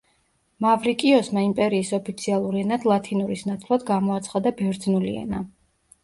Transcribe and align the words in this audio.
მავრიკიოსმა 0.65 1.41
იმპერიის 1.47 1.91
ოფიციალურ 1.97 2.57
ენად 2.61 2.87
ლათინურის 2.91 3.43
ნაცვლად 3.49 3.85
გამოაცხადა 3.91 4.53
ბერძნული 4.63 5.13
ენა. 5.25 5.43